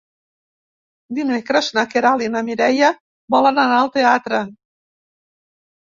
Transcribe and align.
Dimecres 1.17 1.69
na 1.79 1.85
Queralt 1.93 2.27
i 2.29 2.31
na 2.37 2.43
Mireia 2.49 2.91
volen 3.39 3.65
anar 3.69 3.79
al 3.85 3.97
teatre. 4.03 4.45